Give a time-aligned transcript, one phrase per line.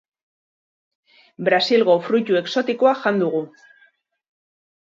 [1.49, 3.43] Brasilgo fruitu exotikoa jan dugu.